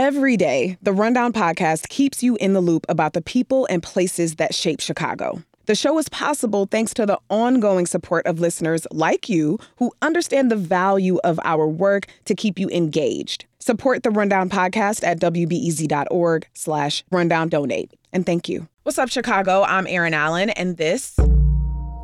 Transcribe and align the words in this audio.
Every 0.00 0.36
day, 0.36 0.78
the 0.80 0.92
Rundown 0.92 1.32
podcast 1.32 1.88
keeps 1.88 2.22
you 2.22 2.36
in 2.36 2.52
the 2.52 2.60
loop 2.60 2.86
about 2.88 3.14
the 3.14 3.20
people 3.20 3.66
and 3.68 3.82
places 3.82 4.36
that 4.36 4.54
shape 4.54 4.78
Chicago. 4.78 5.42
The 5.66 5.74
show 5.74 5.98
is 5.98 6.08
possible 6.08 6.66
thanks 6.66 6.94
to 6.94 7.04
the 7.04 7.18
ongoing 7.28 7.84
support 7.84 8.24
of 8.24 8.38
listeners 8.38 8.86
like 8.92 9.28
you 9.28 9.58
who 9.78 9.90
understand 10.00 10.52
the 10.52 10.56
value 10.56 11.18
of 11.24 11.40
our 11.42 11.66
work 11.66 12.06
to 12.26 12.36
keep 12.36 12.60
you 12.60 12.68
engaged. 12.68 13.46
Support 13.58 14.04
the 14.04 14.12
Rundown 14.12 14.48
podcast 14.48 15.02
at 15.02 15.18
wbez.org 15.18 16.46
slash 16.54 17.02
rundown 17.10 17.48
donate. 17.48 17.92
And 18.12 18.24
thank 18.24 18.48
you. 18.48 18.68
What's 18.84 18.98
up, 18.98 19.08
Chicago? 19.08 19.64
I'm 19.64 19.88
Erin 19.88 20.14
Allen, 20.14 20.50
and 20.50 20.76
this 20.76 21.18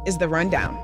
is 0.04 0.18
The 0.18 0.28
Rundown. 0.28 0.76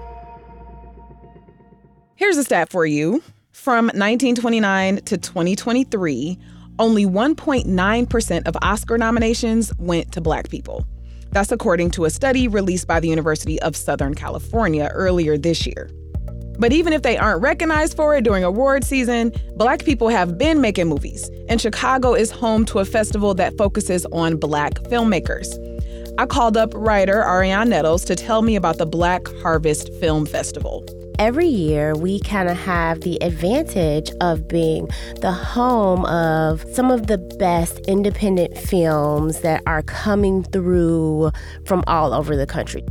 Here's 2.14 2.36
a 2.36 2.44
stat 2.44 2.70
for 2.70 2.86
you. 2.86 3.20
From 3.50 3.86
1929 3.86 4.98
to 5.06 5.18
2023, 5.18 6.38
only 6.80 7.04
1.9% 7.04 8.48
of 8.48 8.56
Oscar 8.62 8.98
nominations 8.98 9.72
went 9.78 10.10
to 10.12 10.20
Black 10.20 10.48
people. 10.48 10.84
That's 11.30 11.52
according 11.52 11.92
to 11.92 12.06
a 12.06 12.10
study 12.10 12.48
released 12.48 12.88
by 12.88 12.98
the 12.98 13.08
University 13.08 13.60
of 13.62 13.76
Southern 13.76 14.14
California 14.14 14.90
earlier 14.92 15.38
this 15.38 15.66
year. 15.66 15.90
But 16.58 16.72
even 16.72 16.92
if 16.92 17.02
they 17.02 17.16
aren't 17.16 17.42
recognized 17.42 17.96
for 17.96 18.16
it 18.16 18.24
during 18.24 18.44
award 18.44 18.84
season, 18.84 19.32
Black 19.56 19.84
people 19.84 20.08
have 20.08 20.38
been 20.38 20.60
making 20.60 20.88
movies, 20.88 21.30
and 21.48 21.60
Chicago 21.60 22.14
is 22.14 22.30
home 22.30 22.64
to 22.66 22.80
a 22.80 22.84
festival 22.84 23.34
that 23.34 23.56
focuses 23.56 24.04
on 24.06 24.36
Black 24.36 24.74
filmmakers. 24.84 25.48
I 26.18 26.26
called 26.26 26.56
up 26.56 26.72
writer 26.74 27.22
Arionne 27.22 27.68
Nettles 27.68 28.04
to 28.06 28.16
tell 28.16 28.42
me 28.42 28.56
about 28.56 28.78
the 28.78 28.86
Black 28.86 29.28
Harvest 29.42 29.92
Film 30.00 30.26
Festival 30.26 30.84
every 31.20 31.46
year 31.46 31.94
we 31.94 32.18
kind 32.20 32.48
of 32.48 32.56
have 32.56 33.02
the 33.02 33.22
advantage 33.22 34.10
of 34.22 34.48
being 34.48 34.88
the 35.20 35.30
home 35.30 36.02
of 36.06 36.64
some 36.72 36.90
of 36.90 37.08
the 37.08 37.18
best 37.38 37.78
independent 37.80 38.56
films 38.56 39.40
that 39.40 39.62
are 39.66 39.82
coming 39.82 40.42
through 40.42 41.30
from 41.66 41.84
all 41.86 42.14
over 42.14 42.34
the 42.36 42.46
country. 42.46 42.82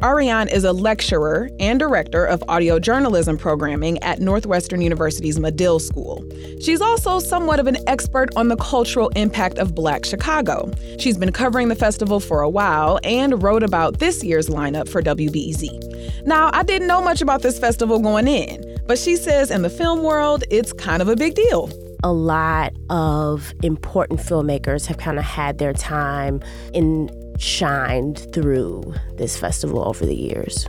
Arionne 0.00 0.50
is 0.50 0.64
a 0.64 0.72
lecturer 0.72 1.50
and 1.60 1.78
director 1.78 2.24
of 2.24 2.42
audio 2.48 2.78
journalism 2.78 3.36
programming 3.36 4.02
at 4.02 4.18
Northwestern 4.18 4.80
University's 4.80 5.38
Medill 5.38 5.78
School. 5.78 6.24
She's 6.62 6.80
also 6.80 7.18
somewhat 7.18 7.60
of 7.60 7.66
an 7.66 7.76
expert 7.86 8.30
on 8.34 8.48
the 8.48 8.56
cultural 8.56 9.10
impact 9.10 9.58
of 9.58 9.74
Black 9.74 10.06
Chicago. 10.06 10.72
She's 10.98 11.18
been 11.18 11.32
covering 11.32 11.68
the 11.68 11.74
festival 11.74 12.18
for 12.18 12.40
a 12.40 12.48
while 12.48 12.98
and 13.04 13.42
wrote 13.42 13.62
about 13.62 13.98
this 13.98 14.24
year's 14.24 14.48
lineup 14.48 14.88
for 14.88 15.02
WBEZ. 15.02 16.24
Now, 16.24 16.48
I 16.54 16.62
didn't 16.62 16.88
know 16.88 17.02
much 17.02 17.20
about 17.20 17.42
this 17.42 17.58
festival 17.58 17.98
going 17.98 18.26
in, 18.26 18.78
but 18.86 18.98
she 18.98 19.16
says 19.16 19.50
in 19.50 19.60
the 19.60 19.70
film 19.70 20.02
world, 20.02 20.44
it's 20.50 20.72
kind 20.72 21.02
of 21.02 21.08
a 21.08 21.16
big 21.16 21.34
deal 21.34 21.70
a 22.02 22.10
lot 22.10 22.72
of 22.88 23.52
important 23.62 24.20
filmmakers 24.20 24.86
have 24.86 24.96
kind 24.96 25.18
of 25.18 25.24
had 25.26 25.58
their 25.58 25.74
time 25.74 26.40
in 26.72 27.10
shined 27.40 28.32
through 28.32 28.94
this 29.16 29.36
festival 29.36 29.86
over 29.88 30.06
the 30.06 30.14
years. 30.14 30.66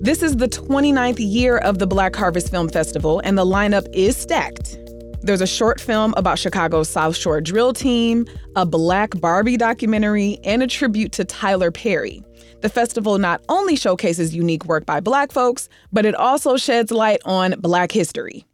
This 0.00 0.22
is 0.22 0.36
the 0.36 0.48
29th 0.48 1.18
year 1.18 1.58
of 1.58 1.78
the 1.78 1.86
Black 1.86 2.14
Harvest 2.16 2.50
Film 2.50 2.68
Festival, 2.68 3.20
and 3.24 3.36
the 3.36 3.44
lineup 3.44 3.86
is 3.92 4.16
stacked. 4.16 4.78
There's 5.22 5.40
a 5.40 5.46
short 5.46 5.80
film 5.80 6.14
about 6.16 6.38
Chicago's 6.38 6.88
South 6.88 7.16
Shore 7.16 7.40
drill 7.40 7.72
team, 7.72 8.24
a 8.54 8.64
Black 8.64 9.20
Barbie 9.20 9.56
documentary, 9.56 10.38
and 10.44 10.62
a 10.62 10.66
tribute 10.66 11.12
to 11.12 11.24
Tyler 11.24 11.70
Perry. 11.70 12.22
The 12.60 12.68
festival 12.68 13.18
not 13.18 13.42
only 13.48 13.76
showcases 13.76 14.34
unique 14.34 14.64
work 14.64 14.86
by 14.86 15.00
Black 15.00 15.32
folks, 15.32 15.68
but 15.92 16.06
it 16.06 16.14
also 16.14 16.56
sheds 16.56 16.90
light 16.90 17.20
on 17.24 17.56
Black 17.58 17.92
history. 17.92 18.44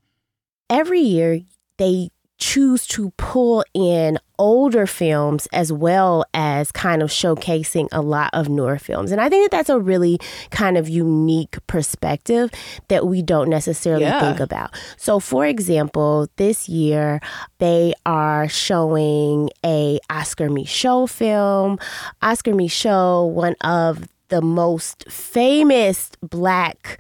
Every 0.70 1.00
year, 1.00 1.40
they 1.76 2.08
choose 2.44 2.86
to 2.86 3.10
pull 3.16 3.64
in 3.72 4.18
older 4.38 4.86
films 4.86 5.48
as 5.50 5.72
well 5.72 6.26
as 6.34 6.70
kind 6.70 7.02
of 7.02 7.08
showcasing 7.08 7.88
a 7.90 8.02
lot 8.02 8.28
of 8.34 8.50
newer 8.50 8.76
films. 8.76 9.10
And 9.10 9.18
I 9.18 9.30
think 9.30 9.44
that 9.44 9.56
that's 9.56 9.70
a 9.70 9.80
really 9.80 10.18
kind 10.50 10.76
of 10.76 10.86
unique 10.86 11.56
perspective 11.66 12.50
that 12.88 13.06
we 13.06 13.22
don't 13.22 13.48
necessarily 13.48 14.04
yeah. 14.04 14.20
think 14.20 14.40
about. 14.40 14.74
So 14.98 15.20
for 15.20 15.46
example, 15.46 16.28
this 16.36 16.68
year 16.68 17.20
they 17.60 17.94
are 18.04 18.46
showing 18.46 19.48
a 19.64 19.98
Oscar 20.10 20.50
Micheaux 20.50 21.08
film. 21.08 21.78
Oscar 22.20 22.52
Micheaux, 22.52 23.30
one 23.30 23.54
of 23.62 24.06
the 24.28 24.42
most 24.42 25.10
famous 25.10 26.10
black 26.22 26.98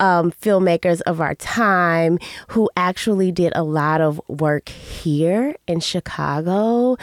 um, 0.00 0.32
filmmakers 0.32 1.00
of 1.02 1.20
our 1.20 1.34
time 1.36 2.18
who 2.48 2.68
actually 2.76 3.32
did 3.32 3.52
a 3.54 3.62
lot 3.62 4.00
of 4.00 4.20
work 4.28 4.68
here 4.68 5.54
in 5.66 5.80
Chicago. 5.80 6.96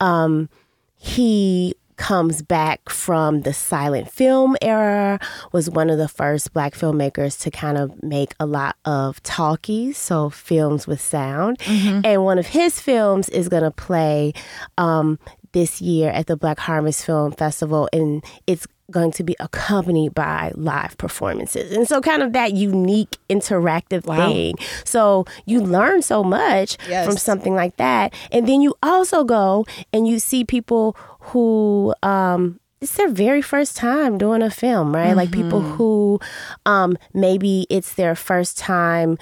Um, 0.00 0.48
he 0.96 1.74
comes 1.96 2.42
back 2.42 2.88
from 2.90 3.40
the 3.42 3.52
silent 3.52 4.10
film 4.10 4.56
era 4.60 5.18
was 5.52 5.70
one 5.70 5.88
of 5.88 5.98
the 5.98 6.08
first 6.08 6.52
black 6.52 6.74
filmmakers 6.74 7.40
to 7.40 7.50
kind 7.50 7.78
of 7.78 8.02
make 8.02 8.34
a 8.38 8.46
lot 8.46 8.76
of 8.84 9.22
talkies 9.22 9.96
so 9.96 10.28
films 10.28 10.86
with 10.86 11.00
sound 11.00 11.58
mm-hmm. 11.60 12.00
and 12.04 12.22
one 12.22 12.38
of 12.38 12.46
his 12.46 12.80
films 12.80 13.28
is 13.30 13.48
going 13.48 13.62
to 13.62 13.70
play 13.70 14.32
um, 14.76 15.18
this 15.52 15.80
year 15.80 16.10
at 16.10 16.26
the 16.26 16.36
black 16.36 16.58
harvest 16.58 17.04
film 17.04 17.32
festival 17.32 17.88
and 17.92 18.22
it's 18.46 18.66
going 18.90 19.10
to 19.12 19.24
be 19.24 19.36
accompanied 19.40 20.14
by 20.14 20.52
live 20.54 20.96
performances. 20.98 21.72
And 21.72 21.88
so, 21.88 22.00
kind 22.00 22.22
of 22.22 22.32
that 22.32 22.54
unique 22.54 23.16
interactive 23.28 24.06
wow. 24.06 24.28
thing. 24.28 24.56
So, 24.84 25.24
you 25.44 25.60
learn 25.60 26.02
so 26.02 26.22
much 26.22 26.76
yes. 26.88 27.06
from 27.06 27.16
something 27.16 27.54
like 27.54 27.76
that. 27.76 28.14
And 28.30 28.48
then 28.48 28.60
you 28.60 28.74
also 28.82 29.24
go 29.24 29.66
and 29.92 30.06
you 30.06 30.18
see 30.18 30.44
people 30.44 30.96
who, 31.20 31.94
um, 32.02 32.60
it's 32.80 32.96
their 32.96 33.08
very 33.08 33.42
first 33.42 33.76
time 33.76 34.18
doing 34.18 34.42
a 34.42 34.50
film, 34.50 34.94
right? 34.94 35.08
Mm-hmm. 35.08 35.16
Like 35.16 35.32
people 35.32 35.60
mm-hmm. 35.60 35.72
who 35.72 36.20
um, 36.66 36.98
maybe 37.14 37.66
it's 37.70 37.94
their 37.94 38.14
first 38.14 38.58
time 38.58 39.18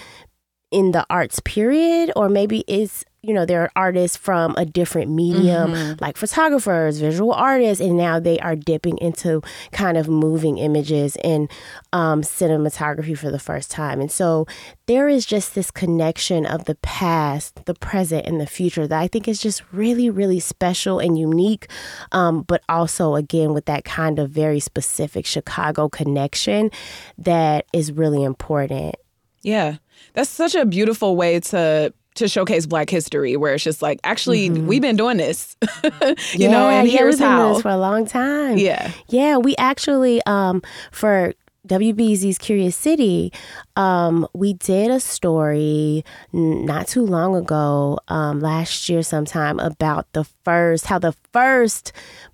in 0.74 0.90
the 0.90 1.06
arts 1.08 1.38
period, 1.40 2.10
or 2.16 2.28
maybe 2.28 2.64
it's 2.66 3.04
you 3.24 3.32
know, 3.32 3.46
there 3.46 3.62
are 3.62 3.70
artists 3.74 4.18
from 4.18 4.54
a 4.58 4.66
different 4.66 5.10
medium, 5.10 5.72
mm-hmm. 5.72 6.04
like 6.04 6.18
photographers, 6.18 7.00
visual 7.00 7.32
artists, 7.32 7.82
and 7.82 7.96
now 7.96 8.20
they 8.20 8.38
are 8.40 8.54
dipping 8.54 8.98
into 8.98 9.40
kind 9.72 9.96
of 9.96 10.08
moving 10.08 10.58
images 10.58 11.16
and 11.24 11.50
um, 11.94 12.20
cinematography 12.20 13.16
for 13.16 13.30
the 13.30 13.38
first 13.38 13.70
time. 13.70 13.98
And 13.98 14.12
so 14.12 14.46
there 14.84 15.08
is 15.08 15.24
just 15.24 15.54
this 15.54 15.70
connection 15.70 16.44
of 16.44 16.66
the 16.66 16.74
past, 16.76 17.64
the 17.64 17.72
present, 17.72 18.26
and 18.26 18.38
the 18.38 18.46
future 18.46 18.86
that 18.86 19.00
I 19.00 19.08
think 19.08 19.26
is 19.26 19.40
just 19.40 19.62
really, 19.72 20.10
really 20.10 20.38
special 20.38 20.98
and 20.98 21.18
unique, 21.18 21.68
um, 22.12 22.42
but 22.42 22.62
also, 22.68 23.14
again, 23.14 23.54
with 23.54 23.64
that 23.64 23.86
kind 23.86 24.18
of 24.18 24.28
very 24.28 24.60
specific 24.60 25.24
Chicago 25.24 25.88
connection 25.88 26.70
that 27.16 27.64
is 27.72 27.90
really 27.90 28.22
important. 28.22 28.96
Yeah. 29.44 29.76
That's 30.14 30.30
such 30.30 30.54
a 30.54 30.66
beautiful 30.66 31.14
way 31.14 31.38
to 31.40 31.92
to 32.16 32.28
showcase 32.28 32.64
Black 32.64 32.88
history, 32.90 33.36
where 33.36 33.54
it's 33.54 33.64
just 33.64 33.82
like, 33.82 33.98
actually, 34.04 34.48
mm-hmm. 34.48 34.68
we've 34.68 34.82
been 34.82 34.96
doing 34.96 35.16
this, 35.16 35.56
you 35.82 36.14
yeah, 36.34 36.50
know, 36.50 36.68
and 36.68 36.86
yeah, 36.86 36.98
here's 36.98 37.18
how 37.18 37.58
for 37.58 37.70
a 37.70 37.76
long 37.76 38.06
time. 38.06 38.56
Yeah, 38.56 38.92
yeah, 39.08 39.36
we 39.36 39.56
actually 39.56 40.22
um, 40.24 40.62
for 40.92 41.34
WBEZ's 41.66 42.38
Curious 42.38 42.76
City, 42.76 43.32
um, 43.74 44.28
we 44.34 44.52
did 44.52 44.90
a 44.90 45.00
story 45.00 46.04
not 46.32 46.86
too 46.86 47.04
long 47.04 47.34
ago, 47.34 47.98
um, 48.08 48.40
last 48.40 48.88
year 48.88 49.02
sometime, 49.02 49.58
about 49.58 50.12
the 50.12 50.24
first, 50.44 50.86
how 50.86 50.98
the 50.98 51.14
first 51.32 51.92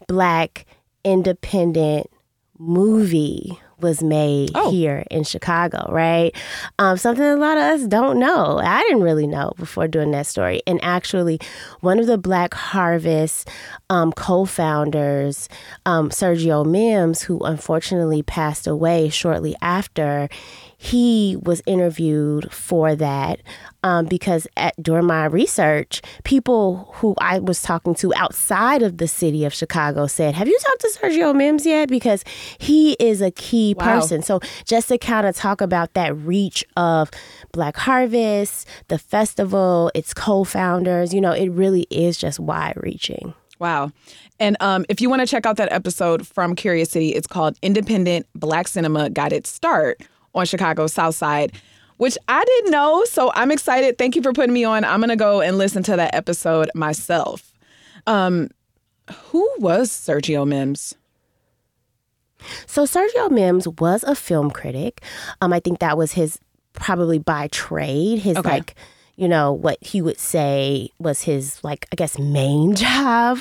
Black 0.09 0.67
independent 1.05 2.11
movie 2.59 3.59
was 3.83 4.03
made 4.03 4.51
oh. 4.55 4.71
here 4.71 5.05
in 5.11 5.25
Chicago, 5.25 5.87
right? 5.91 6.35
Um, 6.79 6.97
something 6.97 7.25
a 7.25 7.37
lot 7.37 7.57
of 7.57 7.65
us 7.65 7.87
don't 7.87 8.19
know. 8.19 8.59
I 8.59 8.83
didn't 8.83 9.03
really 9.03 9.27
know 9.27 9.53
before 9.57 9.89
doing 9.89 10.11
that 10.13 10.27
story. 10.27 10.63
And 10.67 10.83
actually, 10.83 11.41
one 11.81 11.99
of 11.99 12.07
the 12.07 12.19
Black 12.19 12.55
Harvest 12.55 13.49
um, 13.89 14.13
co 14.13 14.45
founders, 14.45 15.49
um, 15.87 16.11
Sergio 16.11 16.65
Mims, 16.65 17.23
who 17.23 17.39
unfortunately 17.41 18.23
passed 18.23 18.67
away 18.67 19.09
shortly 19.09 19.57
after, 19.61 20.29
he 20.77 21.37
was 21.43 21.61
interviewed 21.67 22.51
for 22.53 22.95
that 22.97 23.41
um, 23.83 24.07
because 24.07 24.47
at, 24.57 24.81
during 24.83 25.07
my 25.07 25.27
research, 25.27 26.03
people 26.25 26.91
who 26.95 27.15
I 27.19 27.39
was 27.39 27.63
talking 27.63 27.95
to 27.97 28.15
outside 28.15 28.83
of 28.83 28.99
the 28.99 29.09
city 29.09 29.45
of 29.45 29.55
Chicago 29.55 30.07
said, 30.07 30.35
Have 30.35 30.49
you 30.49 30.59
talked 30.61 30.81
to 30.83 30.99
Sergio 31.01 31.35
Mims 31.35 31.67
yet? 31.67 31.89
Because 31.89 32.25
he 32.59 32.93
is 32.95 33.21
a 33.21 33.31
key 33.31 33.75
wow. 33.79 33.95
person. 33.95 34.23
So, 34.23 34.41
just 34.65 34.89
to 34.89 34.99
kind 34.99 35.27
of 35.27 35.37
talk 35.37 35.61
about 35.61 35.95
that 35.95 36.17
reach 36.17 36.65
of 36.77 37.11
Black 37.53 37.77
Harvest, 37.77 38.67
the 38.89 38.99
festival, 38.99 39.91
its 39.95 40.13
co 40.15 40.45
founders, 40.45 41.15
you 41.15 41.21
know, 41.21 41.33
it 41.33 41.49
really 41.49 41.87
is 41.91 42.17
just 42.17 42.41
wide 42.41 42.75
reaching. 42.77 43.35
Wow. 43.59 43.93
And 44.39 44.57
um, 44.61 44.87
if 44.89 45.03
you 45.03 45.11
want 45.11 45.21
to 45.21 45.27
check 45.27 45.45
out 45.45 45.59
that 45.59 45.71
episode 45.71 46.27
from 46.27 46.57
Curious 46.57 46.91
City, 46.91 47.11
it's 47.11 47.27
called 47.27 47.59
Independent 47.61 48.27
Black 48.35 48.67
Cinema 48.67 49.11
Got 49.11 49.35
Its 49.35 49.51
Start 49.51 50.01
on 50.35 50.47
Chicago's 50.47 50.95
South 50.95 51.15
Side. 51.15 51.53
Which 52.01 52.17
I 52.29 52.43
didn't 52.45 52.71
know. 52.71 53.05
So 53.05 53.31
I'm 53.35 53.51
excited. 53.51 53.99
Thank 53.99 54.17
you 54.17 54.23
for 54.23 54.33
putting 54.33 54.55
me 54.55 54.65
on. 54.65 54.85
I'm 54.85 55.01
going 55.01 55.11
to 55.11 55.17
go 55.17 55.43
and 55.43 55.59
listen 55.59 55.83
to 55.83 55.97
that 55.97 56.15
episode 56.15 56.71
myself. 56.75 57.53
Um, 58.07 58.49
who 59.27 59.47
was 59.59 59.91
Sergio 59.91 60.47
Mims? 60.49 60.95
So 62.67 62.85
Sergio 62.85 63.31
Mims 63.31 63.69
was 63.69 64.03
a 64.05 64.15
film 64.15 64.51
critic. 64.51 65.03
Um, 65.43 65.53
I 65.53 65.61
think 65.61 65.81
that 65.81 65.99
was 65.99 66.13
his 66.13 66.39
probably 66.73 67.19
by 67.19 67.49
trade, 67.49 68.21
his 68.21 68.37
Okay. 68.39 68.49
like 68.51 68.75
you 69.17 69.29
know 69.29 69.53
what 69.53 69.77
he 69.83 70.01
would 70.01 70.19
say 70.19 70.89
was 70.99 71.21
his 71.21 71.63
like 71.63 71.87
I 71.93 71.97
guess 71.97 72.19
main 72.19 72.75
job, 72.87 73.39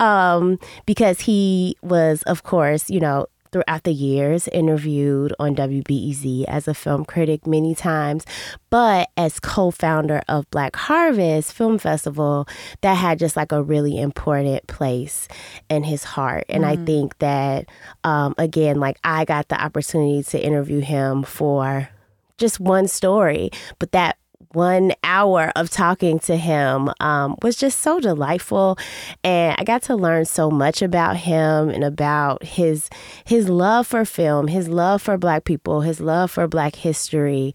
um, 0.00 0.58
because 0.84 1.20
he 1.20 1.78
was 1.82 2.22
of 2.24 2.42
course 2.42 2.90
you 2.90 3.00
know 3.00 3.26
throughout 3.56 3.84
the 3.84 3.92
years 3.92 4.48
interviewed 4.48 5.32
on 5.38 5.56
WBEZ 5.56 6.44
as 6.44 6.68
a 6.68 6.74
film 6.74 7.06
critic 7.06 7.46
many 7.46 7.74
times, 7.74 8.26
but 8.68 9.08
as 9.16 9.40
co-founder 9.40 10.20
of 10.28 10.50
Black 10.50 10.76
Harvest 10.76 11.54
Film 11.54 11.78
Festival, 11.78 12.46
that 12.82 12.94
had 12.94 13.18
just 13.18 13.34
like 13.34 13.52
a 13.52 13.62
really 13.62 13.98
important 13.98 14.66
place 14.66 15.26
in 15.70 15.84
his 15.84 16.04
heart, 16.04 16.44
and 16.50 16.66
I 16.66 16.76
think 16.76 17.16
that 17.18 17.70
um, 18.04 18.34
again, 18.36 18.78
like 18.78 18.98
I 19.02 19.24
got 19.24 19.48
the 19.48 19.58
opportunity 19.58 20.22
to 20.24 20.38
interview 20.38 20.80
him 20.80 21.22
for 21.22 21.88
just 22.36 22.60
one 22.60 22.88
story, 22.88 23.48
but 23.78 23.92
that 23.92 24.18
one 24.52 24.92
hour 25.02 25.52
of 25.56 25.70
talking 25.70 26.18
to 26.18 26.36
him 26.36 26.90
um, 27.00 27.36
was 27.42 27.56
just 27.56 27.80
so 27.80 28.00
delightful 28.00 28.78
and 29.24 29.54
i 29.58 29.64
got 29.64 29.82
to 29.82 29.94
learn 29.94 30.24
so 30.24 30.50
much 30.50 30.82
about 30.82 31.16
him 31.16 31.68
and 31.68 31.84
about 31.84 32.42
his 32.42 32.88
his 33.24 33.48
love 33.48 33.86
for 33.86 34.04
film 34.04 34.48
his 34.48 34.68
love 34.68 35.02
for 35.02 35.16
black 35.16 35.44
people 35.44 35.80
his 35.82 36.00
love 36.00 36.30
for 36.30 36.46
black 36.46 36.76
history 36.76 37.54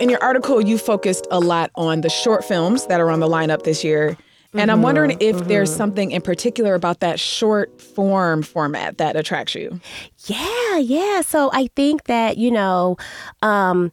In 0.00 0.08
your 0.08 0.22
article, 0.22 0.60
you 0.60 0.78
focused 0.78 1.26
a 1.32 1.40
lot 1.40 1.72
on 1.74 2.02
the 2.02 2.08
short 2.08 2.44
films 2.44 2.86
that 2.86 3.00
are 3.00 3.10
on 3.10 3.18
the 3.18 3.26
lineup 3.26 3.64
this 3.64 3.82
year. 3.82 4.16
And 4.54 4.70
I'm 4.70 4.82
wondering 4.82 5.16
if 5.20 5.36
there's 5.46 5.74
something 5.74 6.10
in 6.10 6.22
particular 6.22 6.74
about 6.74 7.00
that 7.00 7.20
short 7.20 7.80
form 7.80 8.42
format 8.42 8.98
that 8.98 9.14
attracts 9.14 9.54
you. 9.54 9.80
Yeah, 10.26 10.78
yeah. 10.78 11.20
So 11.20 11.50
I 11.52 11.68
think 11.76 12.04
that, 12.04 12.38
you 12.38 12.50
know, 12.50 12.96
um, 13.42 13.92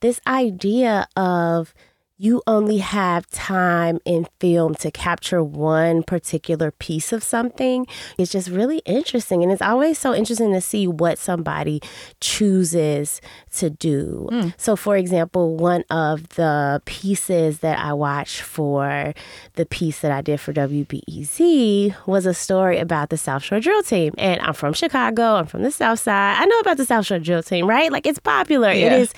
this 0.00 0.20
idea 0.26 1.08
of 1.16 1.72
you 2.16 2.42
only 2.46 2.78
have 2.78 3.26
time 3.30 3.98
in 4.04 4.26
film 4.38 4.74
to 4.76 4.90
capture 4.90 5.42
one 5.42 6.02
particular 6.04 6.70
piece 6.70 7.12
of 7.12 7.24
something 7.24 7.86
It's 8.18 8.30
just 8.30 8.48
really 8.48 8.78
interesting. 8.86 9.42
And 9.42 9.50
it's 9.50 9.60
always 9.60 9.98
so 9.98 10.14
interesting 10.14 10.52
to 10.52 10.60
see 10.60 10.86
what 10.86 11.18
somebody 11.18 11.80
chooses 12.20 13.20
to 13.56 13.68
do. 13.70 14.28
Hmm. 14.30 14.48
So, 14.56 14.76
for 14.76 14.96
example, 14.96 15.56
one 15.56 15.84
of 15.90 16.28
the 16.30 16.80
pieces 16.84 17.58
that 17.60 17.78
I 17.78 17.92
watched 17.92 18.40
for 18.42 19.12
the 19.54 19.66
piece 19.66 20.00
that 20.00 20.12
I 20.12 20.20
did 20.22 20.40
for 20.40 20.52
WBEZ 20.52 21.94
was 22.06 22.26
a 22.26 22.34
story 22.34 22.78
about 22.78 23.10
the 23.10 23.16
South 23.16 23.42
Shore 23.42 23.60
Drill 23.60 23.82
Team. 23.82 24.14
And 24.18 24.40
I'm 24.40 24.54
from 24.54 24.72
Chicago, 24.72 25.34
I'm 25.34 25.46
from 25.46 25.62
the 25.62 25.70
South 25.70 26.00
Side. 26.00 26.36
I 26.40 26.44
know 26.46 26.58
about 26.60 26.76
the 26.76 26.84
South 26.86 27.06
Shore 27.06 27.18
Drill 27.18 27.42
Team, 27.42 27.66
right? 27.68 27.90
Like 27.90 28.06
it's 28.06 28.18
popular. 28.20 28.70
It 28.70 28.78
Yeah. 28.78 28.96
is 28.96 29.12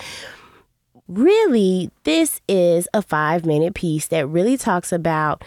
really, 1.08 1.90
this 2.04 2.40
is 2.48 2.88
a 2.94 3.02
five 3.02 3.44
minute 3.46 3.74
piece 3.74 4.08
that 4.08 4.26
really 4.26 4.56
talks 4.56 4.92
about 4.92 5.44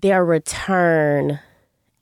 their 0.00 0.24
return 0.24 1.38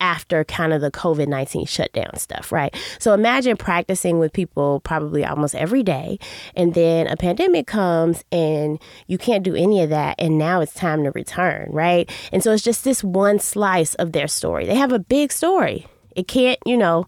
after 0.01 0.45
kind 0.45 0.73
of 0.73 0.81
the 0.81 0.91
COVID 0.91 1.29
19 1.29 1.67
shutdown 1.67 2.17
stuff, 2.17 2.51
right? 2.51 2.75
So 2.99 3.13
imagine 3.13 3.57
practicing 3.57 4.19
with 4.19 4.33
people 4.33 4.81
probably 4.81 5.25
almost 5.25 5.55
every 5.55 5.83
day, 5.83 6.19
and 6.57 6.75
then 6.75 7.07
a 7.07 7.17
pandemic 7.17 7.67
comes 7.67 8.25
and 8.33 8.81
you 9.07 9.19
can't 9.19 9.45
do 9.45 9.55
any 9.55 9.83
of 9.83 9.91
that, 9.91 10.17
and 10.19 10.39
now 10.39 10.61
it's 10.61 10.75
time 10.75 11.05
to 11.05 11.11
return, 11.11 11.69
right? 11.71 12.11
And 12.33 12.43
so 12.43 12.53
it's 12.53 12.65
just 12.65 12.85
this 12.85 13.05
one 13.05 13.39
slice 13.39 13.95
of 13.97 14.13
their 14.13 14.29
story. 14.29 14.67
They 14.67 14.77
have 14.77 14.93
a 14.93 14.99
big 14.99 15.33
story. 15.33 15.87
It 16.17 16.27
can't, 16.27 16.59
you 16.65 16.77
know, 16.77 17.07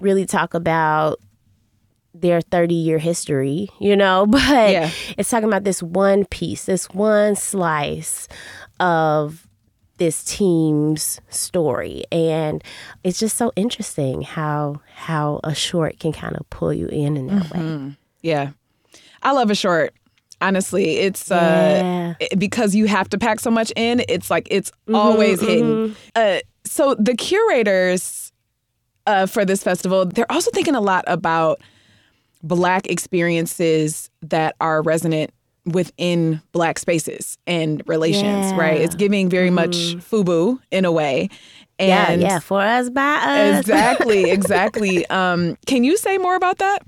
really 0.00 0.26
talk 0.26 0.54
about 0.54 1.20
their 2.14 2.40
30 2.40 2.74
year 2.74 2.98
history, 2.98 3.68
you 3.80 3.96
know, 3.96 4.26
but 4.28 4.70
Yeah. 4.72 4.90
it's 5.16 5.30
talking 5.30 5.48
about 5.48 5.64
this 5.64 5.82
one 5.82 6.24
piece, 6.26 6.64
this 6.66 6.88
one 6.90 7.36
slice 7.36 8.28
of 8.80 9.46
this 9.98 10.24
team's 10.24 11.20
story 11.28 12.02
and 12.10 12.64
it's 13.04 13.20
just 13.20 13.36
so 13.36 13.52
interesting 13.54 14.22
how 14.22 14.80
how 14.94 15.38
a 15.44 15.54
short 15.54 16.00
can 16.00 16.12
kind 16.12 16.34
of 16.34 16.48
pull 16.50 16.72
you 16.72 16.88
in 16.88 17.16
in 17.16 17.28
that 17.28 17.50
way. 17.50 17.96
Yeah. 18.20 18.50
I 19.22 19.30
love 19.32 19.50
a 19.50 19.54
short. 19.54 19.94
Honestly, 20.40 20.96
it's 20.96 21.30
uh 21.30 22.14
Yeah. 22.20 22.36
because 22.36 22.74
you 22.74 22.86
have 22.86 23.08
to 23.10 23.18
pack 23.18 23.38
so 23.38 23.50
much 23.50 23.72
in, 23.76 24.02
it's 24.08 24.28
like 24.30 24.48
it's 24.50 24.70
Mm-hmm, 24.88 24.94
always 24.96 25.40
hidden. 25.40 25.96
Uh 26.16 26.40
so 26.64 26.94
the 26.96 27.14
curators 27.14 28.32
uh 29.06 29.26
for 29.26 29.44
this 29.44 29.62
festival, 29.62 30.04
they're 30.06 30.30
also 30.32 30.50
thinking 30.50 30.74
a 30.74 30.80
lot 30.80 31.04
about 31.06 31.60
black 32.42 32.86
experiences 32.88 34.10
that 34.22 34.54
are 34.60 34.82
resonant 34.82 35.30
within 35.64 36.42
black 36.52 36.78
spaces 36.78 37.38
and 37.46 37.82
relations, 37.86 38.50
Yeah. 38.50 38.56
Right? 38.58 38.80
It's 38.80 38.96
giving 38.96 39.28
very 39.28 39.50
much 39.50 39.76
FUBU 39.76 40.58
in 40.72 40.84
a 40.84 40.90
way. 40.92 41.28
Yeah, 41.78 42.10
And 42.10 42.20
yeah, 42.22 42.38
for 42.38 42.60
us 42.60 42.90
by 42.90 43.02
us. 43.02 43.60
Exactly, 43.60 44.30
exactly. 44.30 45.06
Um, 45.06 45.56
can 45.66 45.82
you 45.84 45.96
say 45.96 46.18
more 46.18 46.36
about 46.36 46.58
that? 46.58 46.82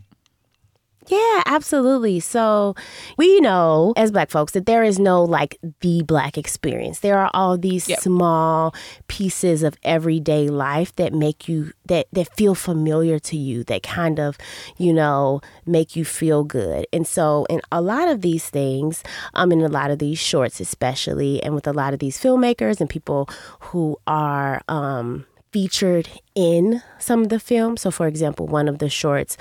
Yeah, 1.06 1.42
absolutely. 1.44 2.18
So 2.20 2.74
we 3.18 3.38
know 3.40 3.92
as 3.96 4.10
black 4.10 4.30
folks 4.30 4.52
that 4.52 4.64
there 4.64 4.82
is 4.82 4.98
no 4.98 5.22
like 5.22 5.58
the 5.80 6.02
black 6.02 6.38
experience. 6.38 7.00
There 7.00 7.18
are 7.18 7.30
all 7.34 7.58
these 7.58 7.88
Yep. 7.88 8.00
small 8.00 8.74
pieces 9.06 9.62
of 9.62 9.76
everyday 9.82 10.48
life 10.48 10.96
that 10.96 11.12
make 11.12 11.46
you 11.48 11.72
that 11.86 12.06
that 12.12 12.34
feel 12.36 12.54
familiar 12.54 13.18
to 13.18 13.36
you, 13.36 13.64
that 13.64 13.82
kind 13.82 14.18
of, 14.18 14.38
you 14.78 14.94
know, 14.94 15.42
make 15.66 15.94
you 15.94 16.04
feel 16.06 16.42
good. 16.42 16.86
And 16.92 17.06
so 17.06 17.46
in 17.50 17.60
a 17.70 17.82
lot 17.82 18.08
of 18.08 18.22
these 18.22 18.48
things, 18.48 19.02
um 19.34 19.52
in 19.52 19.60
a 19.60 19.68
lot 19.68 19.90
of 19.90 19.98
these 19.98 20.18
shorts 20.18 20.58
especially 20.58 21.42
and 21.42 21.54
with 21.54 21.66
a 21.66 21.72
lot 21.72 21.92
of 21.92 21.98
these 22.00 22.18
filmmakers 22.18 22.80
and 22.80 22.88
people 22.88 23.28
who 23.60 23.98
are 24.06 24.62
um 24.68 25.26
featured 25.54 26.08
in 26.34 26.82
some 26.98 27.22
of 27.22 27.28
the 27.28 27.38
films. 27.38 27.82
So, 27.82 27.92
for 27.92 28.08
example, 28.08 28.44
one 28.48 28.66
of 28.66 28.80
the 28.80 28.88
shorts 28.88 29.36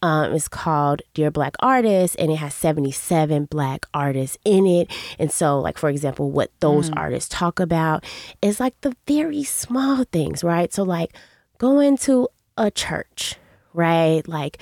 um, 0.00 0.32
is 0.32 0.48
called 0.48 1.02
Dear 1.12 1.30
Black 1.30 1.56
Artists, 1.60 2.16
and 2.16 2.32
it 2.32 2.36
has 2.36 2.54
77 2.54 3.44
black 3.44 3.84
artists 3.92 4.38
in 4.46 4.66
it. 4.66 4.90
And 5.18 5.30
so, 5.30 5.60
like, 5.60 5.76
for 5.76 5.90
example, 5.90 6.30
what 6.30 6.50
those 6.60 6.88
artists 6.96 7.28
talk 7.28 7.60
about 7.60 8.02
is 8.40 8.60
like 8.60 8.80
the 8.80 8.96
very 9.06 9.44
small 9.44 10.04
things, 10.04 10.42
right? 10.42 10.72
So, 10.72 10.84
like, 10.84 11.12
going 11.58 11.98
to 11.98 12.28
a 12.56 12.70
church, 12.70 13.34
right? 13.74 14.26
Like, 14.26 14.56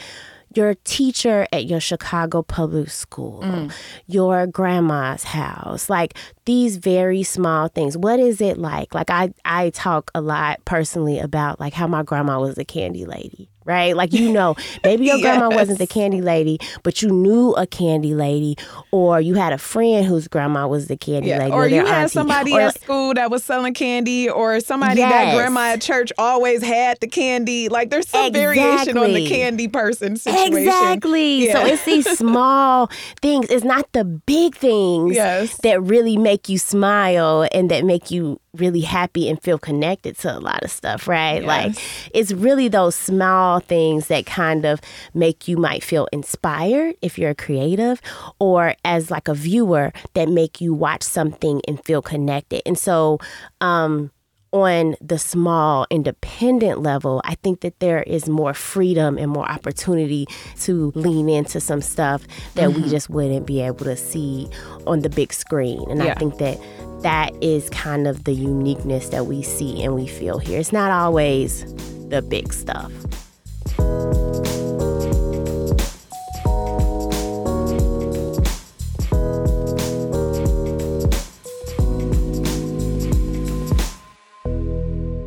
your 0.56 0.74
teacher 0.84 1.46
at 1.52 1.66
your 1.66 1.80
Chicago 1.80 2.42
public 2.42 2.90
school, 2.90 3.42
mm. 3.42 3.72
your 4.06 4.46
grandma's 4.46 5.24
house, 5.24 5.90
like 5.90 6.14
these 6.44 6.76
very 6.76 7.22
small 7.22 7.68
things. 7.68 7.96
What 7.96 8.18
is 8.18 8.40
it 8.40 8.58
like? 8.58 8.94
Like 8.94 9.10
I 9.10 9.32
I 9.44 9.70
talk 9.70 10.10
a 10.14 10.20
lot 10.20 10.64
personally 10.64 11.18
about 11.18 11.60
like 11.60 11.72
how 11.72 11.86
my 11.86 12.02
grandma 12.02 12.40
was 12.40 12.58
a 12.58 12.64
candy 12.64 13.04
lady, 13.04 13.50
right? 13.66 13.94
Like 13.96 14.12
you 14.12 14.32
know, 14.32 14.56
maybe 14.84 15.06
your 15.06 15.18
grandma 15.20 15.50
wasn't 15.50 15.78
the 15.78 15.86
candy 15.86 16.22
lady, 16.22 16.58
but 16.82 17.02
you 17.02 17.10
knew 17.10 17.52
a 17.54 17.66
candy 17.66 18.14
lady 18.14 18.56
or 18.90 19.20
you 19.20 19.34
had 19.34 19.52
a 19.52 19.58
friend 19.58 20.06
whose 20.06 20.28
grandma 20.28 20.66
was 20.66 20.86
the 20.88 20.96
candy 20.96 21.30
lady 21.36 21.50
Or 21.52 21.68
their 21.68 21.80
you 21.82 21.86
had 21.86 22.02
auntie. 22.04 22.12
somebody 22.12 22.52
Or, 22.52 22.60
at 22.60 22.80
school 22.80 23.12
that 23.14 23.30
was 23.30 23.44
selling 23.44 23.74
candy, 23.74 24.28
or 24.30 24.60
somebody 24.60 25.00
that 25.00 25.34
grandma 25.36 25.72
at 25.72 25.82
church 25.82 26.12
always 26.18 26.62
had 26.62 26.98
the 27.00 27.08
candy. 27.08 27.68
Like 27.68 27.90
there's 27.90 28.08
some 28.08 28.32
variation 28.32 28.96
on 28.96 29.12
the 29.12 29.28
candy 29.28 29.68
person 29.68 30.16
situation. 30.16 30.56
Exactly. 30.58 31.50
So 31.50 31.64
it's 31.66 31.84
these 31.84 32.08
small 32.18 32.88
things. 33.20 33.46
It's 33.50 33.64
not 33.64 33.90
the 33.92 34.04
big 34.04 34.54
things 34.54 35.14
Yes. 35.16 35.56
that 35.62 35.82
really 35.82 36.16
make 36.16 36.48
you 36.48 36.58
smile 36.58 37.48
and 37.52 37.70
that 37.70 37.84
make 37.84 38.10
you 38.10 38.40
really 38.54 38.80
happy 38.80 39.28
and 39.28 39.40
feel 39.42 39.58
connected 39.58 40.16
to 40.18 40.34
a 40.34 40.40
lot 40.40 40.62
of 40.62 40.70
stuff, 40.70 41.06
right? 41.08 41.44
Like 41.44 41.76
it's 42.14 42.32
really 42.32 42.68
those 42.68 42.94
small 42.94 43.55
things 43.60 44.08
that 44.08 44.26
kind 44.26 44.64
of 44.64 44.80
make 45.14 45.48
you 45.48 45.56
might 45.56 45.82
feel 45.82 46.08
inspired 46.12 46.96
if 47.02 47.18
you're 47.18 47.30
a 47.30 47.34
creative 47.34 48.00
or 48.38 48.74
as 48.84 49.10
like 49.10 49.28
a 49.28 49.34
viewer 49.34 49.92
that 50.14 50.28
make 50.28 50.60
you 50.60 50.74
watch 50.74 51.02
something 51.02 51.60
and 51.66 51.82
feel 51.84 52.02
connected. 52.02 52.62
And 52.66 52.78
so 52.78 53.18
um 53.60 54.10
on 54.52 54.96
the 55.00 55.18
small 55.18 55.86
independent 55.90 56.80
level, 56.80 57.20
I 57.24 57.34
think 57.36 57.60
that 57.60 57.78
there 57.80 58.02
is 58.02 58.28
more 58.28 58.54
freedom 58.54 59.18
and 59.18 59.30
more 59.30 59.48
opportunity 59.50 60.26
to 60.60 60.92
lean 60.94 61.28
into 61.28 61.60
some 61.60 61.82
stuff 61.82 62.26
that 62.54 62.70
mm-hmm. 62.70 62.82
we 62.82 62.88
just 62.88 63.10
wouldn't 63.10 63.46
be 63.46 63.60
able 63.60 63.84
to 63.84 63.96
see 63.96 64.48
on 64.86 65.00
the 65.00 65.10
big 65.10 65.32
screen. 65.32 65.84
And 65.90 66.02
yeah. 66.02 66.12
I 66.12 66.14
think 66.14 66.38
that 66.38 66.58
that 67.02 67.34
is 67.42 67.68
kind 67.70 68.06
of 68.06 68.24
the 68.24 68.32
uniqueness 68.32 69.10
that 69.10 69.26
we 69.26 69.42
see 69.42 69.82
and 69.82 69.94
we 69.94 70.06
feel 70.06 70.38
here. 70.38 70.58
It's 70.58 70.72
not 70.72 70.90
always 70.90 71.64
the 72.08 72.22
big 72.22 72.52
stuff. 72.52 72.92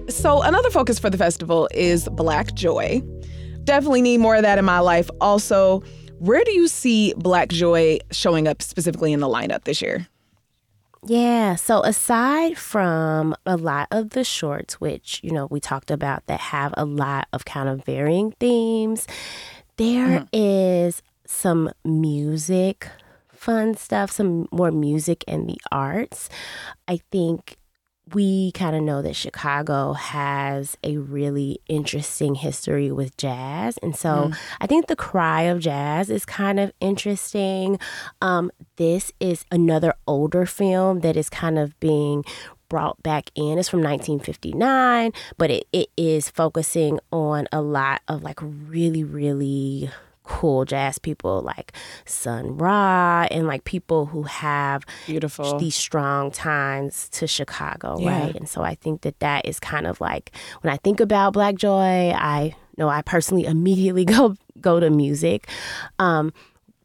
So, 0.09 0.41
another 0.41 0.69
focus 0.69 0.99
for 0.99 1.09
the 1.09 1.17
festival 1.17 1.69
is 1.73 2.09
Black 2.09 2.53
Joy. 2.53 3.01
Definitely 3.63 4.01
need 4.01 4.17
more 4.17 4.35
of 4.35 4.41
that 4.41 4.57
in 4.57 4.65
my 4.65 4.79
life. 4.79 5.09
Also, 5.21 5.81
where 6.17 6.43
do 6.43 6.51
you 6.51 6.67
see 6.67 7.13
Black 7.15 7.49
Joy 7.49 7.99
showing 8.11 8.47
up 8.47 8.61
specifically 8.61 9.13
in 9.13 9.21
the 9.21 9.27
lineup 9.27 9.63
this 9.63 9.81
year? 9.81 10.07
Yeah. 11.05 11.55
So 11.55 11.81
aside 11.83 12.57
from 12.57 13.35
a 13.45 13.55
lot 13.55 13.87
of 13.91 14.11
the 14.11 14.23
shorts, 14.23 14.81
which, 14.81 15.21
you 15.23 15.31
know, 15.31 15.47
we 15.47 15.59
talked 15.59 15.91
about 15.91 16.25
that 16.27 16.39
have 16.39 16.73
a 16.75 16.85
lot 16.85 17.27
of 17.31 17.45
kind 17.45 17.69
of 17.69 17.85
varying 17.85 18.31
themes, 18.39 19.07
there 19.77 20.21
mm. 20.21 20.27
is 20.33 21.01
some 21.25 21.71
music, 21.85 22.87
fun 23.31 23.75
stuff, 23.75 24.11
some 24.11 24.47
more 24.51 24.71
music 24.71 25.23
and 25.27 25.47
the 25.49 25.57
arts. 25.71 26.27
I 26.87 26.97
think 27.11 27.58
we 28.13 28.51
kind 28.53 28.75
of 28.75 28.83
know 28.83 29.01
that 29.01 29.15
Chicago 29.15 29.93
has 29.93 30.77
a 30.83 30.97
really 30.97 31.59
interesting 31.67 32.35
history 32.35 32.91
with 32.91 33.17
jazz. 33.17 33.77
And 33.79 33.95
so 33.95 34.09
mm. 34.09 34.37
I 34.61 34.67
think 34.67 34.87
the 34.87 34.95
cry 34.95 35.43
of 35.43 35.59
jazz 35.59 36.09
is 36.09 36.25
kind 36.25 36.59
of 36.59 36.71
interesting. 36.79 37.79
Um, 38.21 38.51
this 38.77 39.11
is 39.19 39.45
another 39.51 39.93
older 40.07 40.45
film 40.45 41.01
that 41.01 41.17
is 41.17 41.29
kind 41.29 41.59
of 41.59 41.79
being 41.79 42.23
brought 42.69 43.01
back 43.03 43.31
in. 43.35 43.57
It's 43.57 43.69
from 43.69 43.81
1959, 43.81 45.11
but 45.37 45.49
it, 45.49 45.65
it 45.73 45.89
is 45.97 46.29
focusing 46.29 46.99
on 47.11 47.47
a 47.51 47.61
lot 47.61 48.01
of 48.07 48.23
like 48.23 48.39
really, 48.41 49.03
really 49.03 49.89
cool 50.29 50.63
jazz 50.63 51.00
people 51.00 51.41
like 51.41 51.74
Sun 52.05 52.57
Ra 52.57 53.27
and 53.31 53.48
like 53.48 53.63
people 53.63 54.05
who 54.05 54.24
have 54.24 54.86
beautiful 55.07 55.57
these 55.57 55.75
strong 55.75 56.29
ties 56.29 57.09
to 57.13 57.25
Chicago, 57.25 57.98
yeah. 58.00 58.25
right? 58.25 58.36
And 58.36 58.48
so 58.48 58.62
I 58.62 58.75
think 58.75 59.01
that 59.01 59.19
that 59.19 59.48
is 59.48 59.59
kind 59.59 59.88
of 59.88 60.00
like 60.00 60.31
when 60.62 60.71
I 60.71 60.77
think 60.77 61.00
about 61.00 61.33
Black 61.33 61.55
Joy, 61.55 62.13
I 62.15 62.55
know 62.77 62.88
I 62.88 63.01
personally 63.01 63.45
immediately 63.45 64.05
go 64.17 64.36
go 64.62 64.79
to 64.79 64.91
music. 64.91 65.50
Um, 65.98 66.31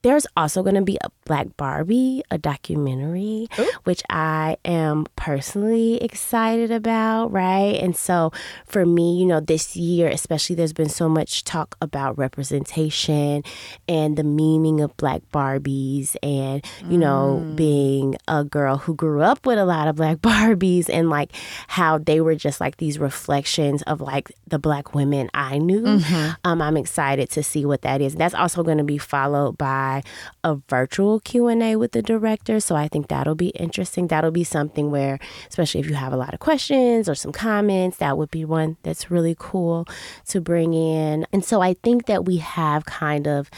there's 0.04 0.26
also 0.36 0.62
going 0.62 0.74
to 0.74 0.82
be 0.82 0.98
a 1.02 1.08
Black 1.24 1.56
Barbie, 1.56 2.22
a 2.30 2.36
documentary, 2.36 3.48
Ooh. 3.58 3.70
which 3.84 4.02
I 4.10 4.58
am 4.62 5.06
personally 5.16 5.96
excited 6.02 6.70
about, 6.70 7.32
right? 7.32 7.80
And 7.80 7.96
so 7.96 8.30
for 8.66 8.84
me, 8.84 9.18
you 9.18 9.24
know, 9.24 9.40
this 9.40 9.74
year, 9.74 10.08
especially, 10.08 10.56
there's 10.56 10.74
been 10.74 10.90
so 10.90 11.08
much 11.08 11.42
talk 11.44 11.74
about 11.80 12.18
representation 12.18 13.42
and 13.88 14.18
the 14.18 14.24
meaning 14.24 14.82
of 14.82 14.94
Black 14.98 15.22
Barbies 15.32 16.16
and, 16.22 16.62
you 16.82 16.98
mm. 16.98 17.00
know, 17.00 17.52
being 17.54 18.16
a 18.28 18.44
girl 18.44 18.76
who 18.76 18.94
grew 18.94 19.22
up 19.22 19.46
with 19.46 19.58
a 19.58 19.64
lot 19.64 19.88
of 19.88 19.96
Black 19.96 20.18
Barbies 20.20 20.90
and 20.92 21.08
like 21.08 21.32
how 21.66 21.96
they 21.96 22.20
were 22.20 22.34
just 22.34 22.60
like 22.60 22.76
these 22.76 22.98
reflections 22.98 23.80
of 23.84 24.02
like 24.02 24.30
the 24.46 24.58
Black 24.58 24.94
women 24.94 25.30
I 25.32 25.56
knew. 25.56 25.80
Mm-hmm. 25.80 26.32
Um, 26.44 26.60
I'm 26.60 26.76
excited 26.76 27.30
to 27.30 27.42
see 27.42 27.64
what 27.64 27.80
that 27.82 28.02
is. 28.02 28.14
That's 28.14 28.34
also 28.34 28.62
going 28.62 28.78
to 28.78 28.84
be 28.84 28.98
followed 28.98 29.56
by 29.56 29.93
a 30.42 30.56
virtual 30.68 31.20
Q&A 31.20 31.76
with 31.76 31.92
the 31.92 32.02
director. 32.02 32.60
So 32.60 32.74
I 32.74 32.88
think 32.88 33.08
that'll 33.08 33.34
be 33.34 33.48
interesting. 33.48 34.08
That'll 34.08 34.30
be 34.30 34.44
something 34.44 34.90
where, 34.90 35.18
especially 35.48 35.80
if 35.80 35.88
you 35.88 35.94
have 35.94 36.12
a 36.12 36.16
lot 36.16 36.34
of 36.34 36.40
questions 36.40 37.08
or 37.08 37.14
some 37.14 37.32
comments, 37.32 37.98
that 37.98 38.16
would 38.18 38.30
be 38.30 38.44
one 38.44 38.76
that's 38.82 39.10
really 39.10 39.36
cool 39.38 39.86
to 40.28 40.40
bring 40.40 40.74
in. 40.74 41.26
And 41.32 41.44
so 41.44 41.60
I 41.60 41.74
think 41.74 42.06
that 42.06 42.24
we 42.24 42.38
have 42.38 42.84
kind 42.84 43.26
of 43.26 43.50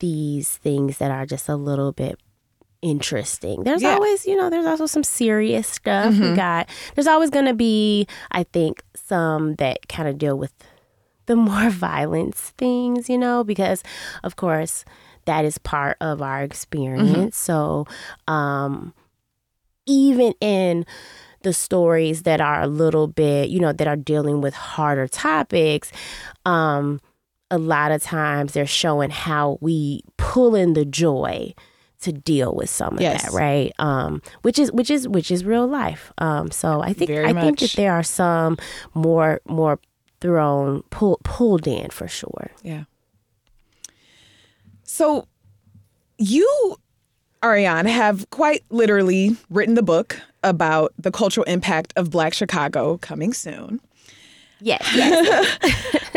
these 0.00 0.56
things 0.56 0.98
that 0.98 1.10
are 1.10 1.26
just 1.26 1.48
a 1.48 1.56
little 1.56 1.92
bit 1.92 2.18
interesting. 2.82 3.64
There's 3.64 3.82
yeah. 3.82 3.94
always, 3.94 4.26
you 4.26 4.36
know, 4.36 4.50
there's 4.50 4.66
also 4.66 4.86
some 4.86 5.02
serious 5.02 5.66
stuff. 5.66 6.14
Mm-hmm. 6.14 6.30
We 6.30 6.36
got 6.36 6.68
there's 6.94 7.06
always 7.06 7.30
going 7.30 7.46
to 7.46 7.54
be 7.54 8.06
I 8.30 8.44
think 8.44 8.82
some 8.94 9.56
that 9.56 9.88
kind 9.88 10.08
of 10.08 10.18
deal 10.18 10.38
with 10.38 10.52
the 11.26 11.36
more 11.36 11.70
violence 11.70 12.52
things, 12.58 13.08
you 13.08 13.18
know, 13.18 13.44
because 13.44 13.82
of 14.22 14.36
course 14.36 14.84
that 15.28 15.44
is 15.44 15.58
part 15.58 15.98
of 16.00 16.22
our 16.22 16.42
experience. 16.42 17.10
Mm-hmm. 17.10 17.28
So, 17.32 17.86
um, 18.26 18.94
even 19.84 20.32
in 20.40 20.86
the 21.42 21.52
stories 21.52 22.22
that 22.22 22.40
are 22.40 22.62
a 22.62 22.66
little 22.66 23.06
bit, 23.06 23.50
you 23.50 23.60
know, 23.60 23.74
that 23.74 23.86
are 23.86 23.96
dealing 23.96 24.40
with 24.40 24.54
harder 24.54 25.06
topics, 25.06 25.92
um, 26.46 26.98
a 27.50 27.58
lot 27.58 27.92
of 27.92 28.02
times 28.02 28.54
they're 28.54 28.66
showing 28.66 29.10
how 29.10 29.58
we 29.60 30.02
pull 30.16 30.54
in 30.54 30.72
the 30.72 30.86
joy 30.86 31.52
to 32.00 32.10
deal 32.10 32.54
with 32.54 32.70
some 32.70 32.94
of 32.94 33.00
yes. 33.02 33.24
that, 33.24 33.32
right? 33.32 33.72
Um, 33.78 34.22
which 34.42 34.58
is 34.58 34.72
which 34.72 34.90
is 34.90 35.06
which 35.06 35.30
is 35.30 35.44
real 35.44 35.66
life. 35.66 36.10
Um, 36.16 36.50
so 36.50 36.80
I 36.80 36.94
think 36.94 37.10
Very 37.10 37.26
I 37.26 37.34
much. 37.34 37.44
think 37.44 37.58
that 37.58 37.72
there 37.72 37.92
are 37.92 38.02
some 38.02 38.56
more 38.94 39.40
more 39.46 39.78
thrown 40.22 40.84
pull, 40.90 41.20
pulled 41.22 41.66
in 41.66 41.90
for 41.90 42.08
sure. 42.08 42.50
Yeah. 42.62 42.84
So 44.98 45.28
you, 46.18 46.76
Arionne, 47.40 47.86
have 47.86 48.28
quite 48.30 48.64
literally 48.68 49.36
written 49.48 49.76
the 49.76 49.82
book 49.84 50.20
about 50.42 50.92
the 50.98 51.12
cultural 51.12 51.44
impact 51.44 51.92
of 51.94 52.10
Black 52.10 52.34
Chicago 52.34 52.98
coming 52.98 53.32
soon. 53.32 53.80
Yes, 54.60 54.84
yes. 54.92 55.56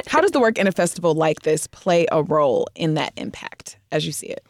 How 0.08 0.20
does 0.20 0.32
the 0.32 0.40
work 0.40 0.58
in 0.58 0.66
a 0.66 0.72
festival 0.72 1.14
like 1.14 1.42
this 1.44 1.68
play 1.68 2.08
a 2.12 2.24
role 2.24 2.68
in 2.74 2.96
that 2.96 3.14
impact 3.18 3.78
as 3.92 4.08
you 4.08 4.12
see 4.12 4.26
it? 4.26 4.44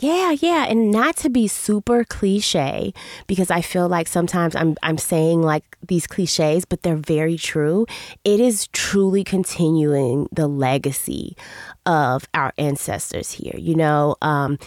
Yeah, 0.00 0.30
yeah, 0.30 0.66
and 0.68 0.92
not 0.92 1.16
to 1.18 1.30
be 1.30 1.48
super 1.48 2.04
cliche 2.04 2.92
because 3.26 3.50
I 3.50 3.62
feel 3.62 3.88
like 3.88 4.06
sometimes 4.06 4.54
I'm 4.54 4.76
I'm 4.80 4.96
saying 4.96 5.42
like 5.42 5.64
these 5.86 6.06
clichés, 6.06 6.64
but 6.68 6.82
they're 6.82 6.94
very 6.94 7.36
true. 7.36 7.84
It 8.24 8.38
is 8.38 8.68
truly 8.68 9.24
continuing 9.24 10.28
the 10.30 10.46
legacy 10.46 11.36
of 11.84 12.28
our 12.32 12.52
ancestors 12.58 13.32
here. 13.32 13.56
You 13.58 13.74
know, 13.74 14.14
um, 14.22 14.58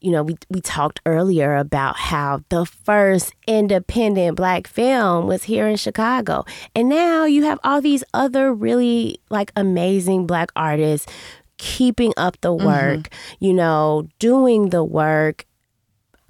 you 0.00 0.10
know, 0.10 0.24
we 0.24 0.36
we 0.50 0.60
talked 0.60 1.00
earlier 1.06 1.54
about 1.54 1.96
how 1.96 2.40
the 2.48 2.66
first 2.66 3.32
independent 3.46 4.36
black 4.36 4.66
film 4.66 5.28
was 5.28 5.44
here 5.44 5.68
in 5.68 5.76
Chicago. 5.76 6.44
And 6.74 6.88
now 6.88 7.24
you 7.24 7.44
have 7.44 7.60
all 7.62 7.80
these 7.80 8.02
other 8.12 8.52
really 8.52 9.20
like 9.30 9.52
amazing 9.54 10.26
black 10.26 10.50
artists 10.56 11.06
keeping 11.62 12.12
up 12.16 12.36
the 12.40 12.48
mm-hmm. 12.50 12.66
work, 12.66 12.98
mm-hmm. 12.98 13.44
you 13.44 13.54
know, 13.54 14.08
doing 14.18 14.70
the 14.70 14.82
work, 14.82 15.46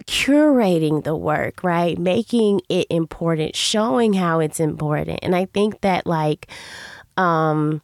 curating 0.04 1.04
the 1.04 1.16
work, 1.16 1.64
right? 1.64 1.98
Making 1.98 2.60
it 2.68 2.86
important, 2.90 3.56
showing 3.56 4.12
how 4.12 4.40
it's 4.40 4.60
important. 4.60 5.20
And 5.22 5.34
I 5.34 5.46
think 5.46 5.80
that 5.80 6.06
like 6.06 6.48
um 7.16 7.80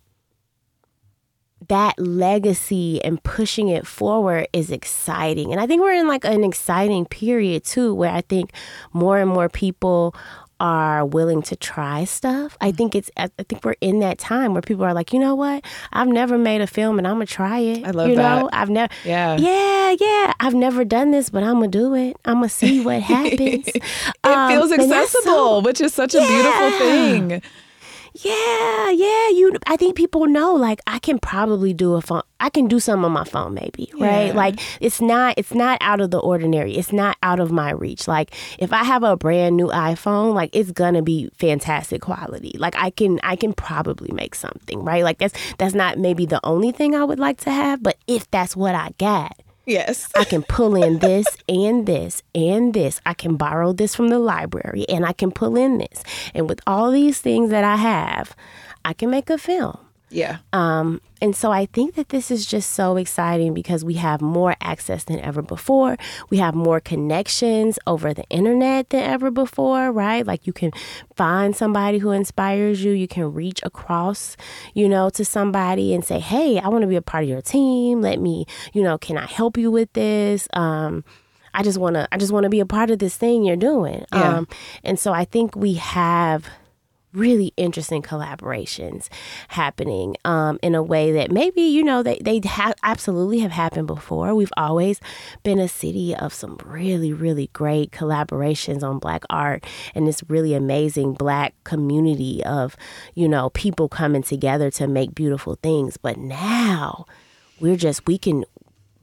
that 1.69 1.99
legacy 1.99 3.03
and 3.03 3.23
pushing 3.23 3.69
it 3.69 3.87
forward 3.87 4.47
is 4.53 4.71
exciting. 4.71 5.51
And 5.51 5.61
I 5.61 5.67
think 5.67 5.81
we're 5.81 5.95
in 5.95 6.07
like 6.07 6.25
an 6.25 6.45
exciting 6.45 7.07
period 7.07 7.65
too 7.65 7.95
where 7.95 8.13
I 8.13 8.21
think 8.21 8.53
more 8.93 9.19
and 9.19 9.31
more 9.31 9.49
people 9.49 10.15
are 10.61 11.05
willing 11.05 11.43
to 11.43 11.57
try 11.57 12.05
stuff. 12.05 12.57
I 12.61 12.73
think 12.73 12.95
it's 12.95 13.11
I 13.17 13.29
think 13.29 13.65
we're 13.65 13.77
in 13.81 14.01
that 14.01 14.19
time 14.19 14.53
where 14.53 14.63
people 14.63 14.85
are 14.85 14.95
like, 14.95 15.13
you 15.13 15.19
know 15.19 15.35
what? 15.35 15.65
I've 15.93 16.09
never 16.09 16.39
made 16.39 16.61
a 16.61 16.67
film 16.67 16.99
and 16.99 17.07
I'm 17.07 17.15
gonna 17.15 17.27
try 17.27 17.61
it. 17.61 17.87
I 17.87 17.91
love 17.91 18.09
you 18.09 18.17
that. 18.17 18.41
know, 18.41 18.51
I've 18.53 18.71
never 18.71 18.93
Yeah. 19.05 19.37
Yeah, 19.37 19.95
yeah. 19.99 20.33
I've 20.41 20.55
never 20.55 20.85
done 20.85 21.11
this, 21.11 21.31
but 21.31 21.43
I'm 21.43 21.55
gonna 21.55 21.69
do 21.69 21.95
it. 21.95 22.17
I'm 22.25 22.35
gonna 22.37 22.49
see 22.49 22.85
what 22.85 23.03
happens. 23.15 23.69
it 23.69 23.83
um, 24.25 24.51
feels 24.51 24.73
accessible, 24.73 25.23
so, 25.23 25.61
which 25.61 25.81
is 25.81 25.95
such 25.95 26.15
a 26.15 26.21
beautiful 26.21 26.71
thing 26.79 27.43
yeah, 28.25 28.91
yeah, 28.91 29.29
you 29.31 29.57
I 29.67 29.77
think 29.77 29.97
people 29.97 30.27
know 30.27 30.55
like 30.55 30.81
I 30.87 30.99
can 30.99 31.19
probably 31.19 31.73
do 31.73 31.95
a 31.95 32.03
phone 32.03 32.23
I 32.41 32.51
can 32.51 32.69
do 32.69 32.79
some 32.81 33.05
on 33.05 33.13
my 33.13 33.25
phone 33.25 33.55
maybe, 33.55 33.91
right? 33.99 34.29
Yeah. 34.29 34.33
Like 34.33 34.61
it's 34.81 35.01
not 35.01 35.35
it's 35.37 35.55
not 35.55 35.79
out 35.81 36.01
of 36.01 36.11
the 36.11 36.19
ordinary. 36.19 36.77
It's 36.77 36.93
not 36.93 37.17
out 37.23 37.41
of 37.41 37.51
my 37.51 37.71
reach. 37.71 38.07
Like 38.07 38.33
if 38.59 38.73
I 38.73 38.85
have 38.85 39.03
a 39.03 39.17
brand 39.17 39.57
new 39.57 39.69
iPhone, 39.69 40.35
like 40.35 40.51
it's 40.53 40.73
to 40.95 41.03
be 41.03 41.31
fantastic 41.35 42.03
quality. 42.03 42.57
Like 42.59 42.75
I 42.77 42.91
can 42.91 43.21
I 43.23 43.37
can 43.37 43.53
probably 43.53 44.11
make 44.13 44.35
something, 44.35 44.85
right? 44.85 45.03
Like 45.03 45.19
that's 45.19 45.35
that's 45.59 45.75
not 45.75 45.99
maybe 45.99 46.27
the 46.27 46.41
only 46.45 46.73
thing 46.73 46.95
I 46.95 47.05
would 47.05 47.19
like 47.19 47.39
to 47.41 47.51
have, 47.51 47.83
but 47.83 47.99
if 48.07 48.31
that's 48.31 48.57
what 48.57 48.75
I 48.75 48.91
got, 48.99 49.37
Yes. 49.69 50.09
I 50.17 50.25
can 50.25 50.43
pull 50.43 50.83
in 50.83 50.99
this 50.99 51.27
and 51.47 51.85
this 51.87 52.23
and 52.35 52.73
this. 52.73 53.03
I 53.05 53.13
can 53.13 53.37
borrow 53.37 53.75
this 53.75 53.95
from 53.95 54.09
the 54.09 54.19
library 54.19 54.87
and 54.89 55.05
I 55.05 55.13
can 55.13 55.31
pull 55.31 55.57
in 55.57 55.77
this. 55.77 56.03
And 56.35 56.49
with 56.49 56.61
all 56.67 56.91
these 56.91 57.21
things 57.21 57.51
that 57.51 57.65
I 57.65 57.77
have, 57.77 58.35
I 58.87 58.95
can 58.95 59.11
make 59.11 59.29
a 59.29 59.37
film. 59.37 59.79
Yeah. 60.11 60.39
Um, 60.53 61.01
and 61.21 61.35
so 61.35 61.51
I 61.51 61.67
think 61.67 61.95
that 61.97 62.11
this 62.11 62.31
is 62.31 62.47
just 62.47 62.71
so 62.71 62.97
exciting 62.97 63.53
because 63.53 63.85
we 63.85 63.95
have 63.95 64.21
more 64.21 64.55
access 64.61 65.05
than 65.05 65.19
ever 65.21 65.43
before. 65.43 65.97
We 66.31 66.39
have 66.39 66.55
more 66.55 66.81
connections 66.81 67.79
over 67.87 68.15
the 68.15 68.25
internet 68.31 68.91
than 68.91 69.03
ever 69.03 69.31
before, 69.31 69.91
right? 69.93 70.27
Like 70.27 70.47
you 70.47 70.53
can 70.53 70.71
find 71.17 71.55
somebody 71.57 71.99
who 71.99 72.11
inspires 72.11 72.83
you. 72.85 72.93
You 72.93 73.09
can 73.09 73.33
reach 73.33 73.61
across, 73.65 74.37
you 74.75 74.89
know, 74.89 75.11
to 75.11 75.25
somebody 75.25 75.93
and 75.95 76.05
say, 76.05 76.21
hey, 76.21 76.59
I 76.59 76.69
want 76.69 76.83
to 76.83 76.89
be 76.89 76.97
a 76.97 77.03
part 77.03 77.25
of 77.25 77.31
your 77.31 77.43
team. 77.43 78.01
Let 78.01 78.21
me, 78.21 78.47
you 78.73 78.83
know, 78.83 78.97
can 78.99 79.19
I 79.19 79.27
help 79.27 79.57
you 79.57 79.71
with 79.71 79.93
this? 79.93 80.49
Um, 80.53 81.05
I 81.55 81.63
just 81.63 81.79
want 81.79 81.95
to 81.95 82.09
I 82.13 82.19
just 82.19 82.33
want 82.33 82.45
to 82.45 82.51
be 82.51 82.61
a 82.61 82.67
part 82.67 82.91
of 82.91 82.99
this 83.01 83.17
thing 83.17 83.43
you're 83.43 83.57
doing. 83.57 84.05
Yeah. 84.13 84.37
Um, 84.37 84.49
and 84.85 84.99
so 84.99 85.13
I 85.13 85.25
think 85.25 85.57
we 85.57 85.75
have 85.75 86.49
really 87.19 87.53
interesting 87.57 88.03
collaborations 88.03 89.09
happening 89.49 90.17
um, 90.25 90.59
in 90.63 90.75
a 90.75 90.83
way 90.83 91.13
that 91.13 91.31
maybe 91.31 91.63
you 91.63 91.83
know 91.83 92.03
they 92.03 92.19
they 92.23 92.41
ha- 92.45 92.75
absolutely 92.83 93.41
have 93.41 93.51
happened 93.53 93.87
before. 93.87 94.35
We've 94.35 94.53
always 94.57 95.01
been 95.43 95.59
a 95.59 95.69
city 95.69 96.15
of 96.15 96.33
some 96.33 96.59
really 96.65 97.13
really 97.13 97.51
great 97.53 97.91
collaborations 97.91 98.83
on 98.83 98.99
Black 98.99 99.25
art 99.31 99.67
and 99.95 100.07
this 100.07 100.23
really 100.29 100.55
amazing 100.55 101.15
Black 101.15 101.55
community 101.65 102.45
of 102.45 102.77
you 103.15 103.29
know 103.29 103.51
people 103.51 103.89
coming 103.89 104.23
together 104.23 104.71
to 104.73 104.87
make 104.87 105.15
beautiful 105.15 105.57
things. 105.63 105.97
But 105.97 106.17
now 106.17 107.07
we're 107.61 107.77
just 107.77 108.07
we 108.07 108.19
can 108.19 108.45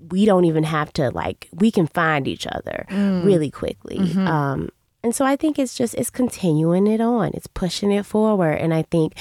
we 0.09 0.25
don't 0.25 0.45
even 0.45 0.63
have 0.63 0.93
to 0.93 1.09
like 1.11 1.47
we 1.53 1.71
can 1.71 1.87
find 1.87 2.27
each 2.27 2.45
other 2.47 2.85
really 3.25 3.49
quickly 3.49 3.97
um 4.27 4.69
and 5.05 5.13
so 5.15 5.23
i 5.23 5.35
think 5.35 5.59
it's 5.59 5.75
just 5.75 5.93
it's 5.93 6.09
continuing 6.09 6.87
it 6.87 6.99
on. 6.99 7.29
It's 7.35 7.45
pushing 7.47 7.91
it 7.91 8.05
forward. 8.05 8.55
And 8.55 8.73
i 8.73 8.81
think 8.81 9.13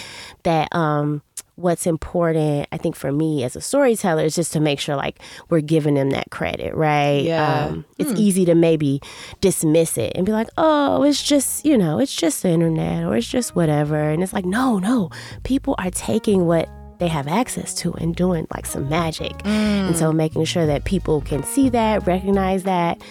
that 0.43 0.75
um 0.75 1.23
what's 1.57 1.87
important 1.87 2.67
i 2.73 2.77
think 2.77 2.97
for 2.97 3.13
me 3.13 3.45
as 3.45 3.55
a 3.55 3.61
storyteller 3.61 4.25
is 4.25 4.35
just 4.35 4.53
to 4.55 4.59
make 4.59 4.81
sure 4.81 4.97
like 4.97 5.21
we're 5.51 5.61
giving 5.61 5.95
them 5.95 6.11
that 6.11 6.31
credit 6.31 6.75
right? 6.75 7.23
Yeah. 7.23 7.67
um 7.67 7.85
it's 7.99 8.19
easy 8.19 8.45
to 8.47 8.55
maybe 8.55 9.01
dismiss 9.41 9.97
it 9.99 10.13
and 10.17 10.25
be 10.27 10.33
like 10.33 10.49
oh 10.57 11.03
it's 11.05 11.23
just 11.23 11.65
you 11.65 11.77
know 11.77 12.01
it's 12.01 12.17
just 12.17 12.43
the 12.43 12.49
internet 12.49 13.05
or 13.05 13.15
it's 13.17 13.29
just 13.29 13.55
whatever. 13.55 14.01
And 14.11 14.23
it's 14.23 14.33
like 14.33 14.47
no 14.47 14.79
no. 14.79 15.11
People 15.45 15.75
are 15.79 15.91
taking 15.91 16.47
what 16.47 16.67
they 16.99 17.09
have 17.09 17.29
access 17.29 17.75
to 17.75 17.93
and 17.95 18.17
doing 18.17 18.47
like 18.55 18.65
some 18.65 18.89
magic. 18.89 19.35
And 19.45 19.97
so 19.97 20.13
making 20.13 20.45
sure 20.47 20.65
that 20.65 20.85
people 20.85 21.21
can 21.21 21.43
see 21.43 21.69
that, 21.71 22.07
recognize 22.07 22.63
that. 22.63 23.03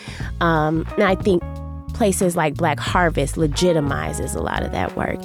Um, 0.42 0.88
and 0.96 1.04
I 1.04 1.16
think 1.16 1.44
places 1.94 2.36
like 2.36 2.56
Black 2.56 2.80
Harvest 2.80 3.36
legitimizes 3.36 4.36
a 4.36 4.42
lot 4.42 4.64
of 4.64 4.72
that 4.72 4.96
work. 4.96 5.20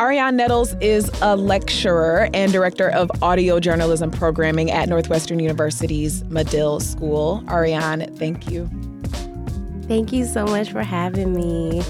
Arionne 0.00 0.34
Nettles 0.34 0.74
is 0.80 1.10
a 1.20 1.36
lecturer 1.36 2.30
and 2.32 2.50
director 2.52 2.88
of 2.88 3.10
audio 3.22 3.60
journalism 3.60 4.10
programming 4.10 4.70
at 4.70 4.88
Northwestern 4.88 5.40
University's 5.40 6.24
Medill 6.24 6.80
School. 6.80 7.42
Arionne, 7.46 8.16
thank 8.18 8.50
you. 8.50 8.66
Thank 9.86 10.10
you 10.10 10.24
so 10.24 10.46
much 10.46 10.72
for 10.72 10.82
having 10.82 11.34
me. 11.34 11.82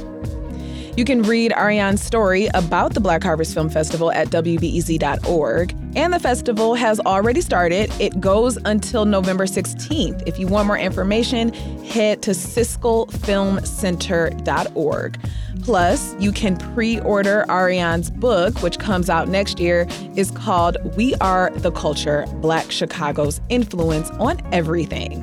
You 0.96 1.04
can 1.04 1.22
read 1.22 1.52
Arionne's 1.52 2.02
story 2.02 2.48
about 2.52 2.94
the 2.94 3.00
Black 3.00 3.22
Harvest 3.22 3.54
Film 3.54 3.70
Festival 3.70 4.10
at 4.10 4.28
WBEZ.org. 4.28 5.79
And 5.96 6.12
the 6.12 6.20
festival 6.20 6.74
has 6.74 7.00
already 7.00 7.40
started. 7.40 7.90
It 7.98 8.20
goes 8.20 8.56
until 8.64 9.04
November 9.04 9.46
16th. 9.46 10.22
If 10.26 10.38
you 10.38 10.46
want 10.46 10.68
more 10.68 10.78
information, 10.78 11.52
head 11.84 12.22
to 12.22 12.30
siskelfilmcenter.org. 12.30 15.18
Plus, 15.62 16.14
you 16.18 16.32
can 16.32 16.56
pre-order 16.56 17.44
Arionne's 17.48 18.10
book, 18.10 18.62
which 18.62 18.78
comes 18.78 19.10
out 19.10 19.28
next 19.28 19.60
year, 19.60 19.86
is 20.16 20.30
called 20.30 20.78
We 20.96 21.14
Are 21.16 21.50
the 21.56 21.70
Culture: 21.72 22.24
Black 22.36 22.70
Chicago's 22.70 23.42
Influence 23.50 24.08
on 24.12 24.40
Everything. 24.52 25.22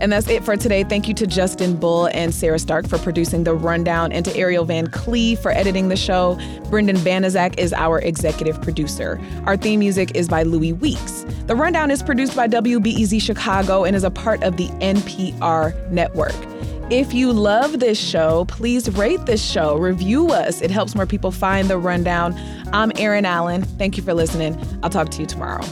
And 0.00 0.10
that's 0.10 0.28
it 0.28 0.44
for 0.44 0.56
today. 0.56 0.82
Thank 0.82 1.08
you 1.08 1.14
to 1.14 1.26
Justin 1.26 1.76
Bull 1.76 2.06
and 2.14 2.34
Sarah 2.34 2.58
Stark 2.58 2.88
for 2.88 2.98
producing 2.98 3.44
The 3.44 3.54
Rundown 3.54 4.12
and 4.12 4.24
to 4.24 4.36
Ariel 4.36 4.64
Van 4.64 4.86
Clee 4.86 5.36
for 5.36 5.50
editing 5.50 5.88
the 5.88 5.96
show. 5.96 6.38
Brendan 6.70 6.96
Banaszak 6.96 7.58
is 7.58 7.72
our 7.74 7.98
executive 8.00 8.60
producer. 8.62 9.20
Our 9.44 9.56
theme 9.56 9.80
music 9.80 10.16
is 10.16 10.26
by 10.26 10.42
Louis 10.42 10.72
Weeks. 10.72 11.26
The 11.46 11.54
Rundown 11.54 11.90
is 11.90 12.02
produced 12.02 12.34
by 12.34 12.48
WBEZ 12.48 13.20
Chicago 13.20 13.84
and 13.84 13.94
is 13.94 14.04
a 14.04 14.10
part 14.10 14.42
of 14.42 14.56
the 14.56 14.68
NPR 14.80 15.90
network. 15.90 16.34
If 16.90 17.14
you 17.14 17.32
love 17.32 17.78
this 17.78 18.00
show, 18.00 18.46
please 18.46 18.90
rate 18.96 19.24
this 19.26 19.44
show, 19.44 19.76
review 19.76 20.30
us. 20.30 20.60
It 20.60 20.72
helps 20.72 20.96
more 20.96 21.06
people 21.06 21.30
find 21.30 21.68
The 21.68 21.78
Rundown. 21.78 22.34
I'm 22.72 22.90
Erin 22.96 23.24
Allen. 23.24 23.62
Thank 23.62 23.96
you 23.96 24.02
for 24.02 24.12
listening. 24.12 24.58
I'll 24.82 24.90
talk 24.90 25.10
to 25.10 25.20
you 25.20 25.26
tomorrow. 25.26 25.64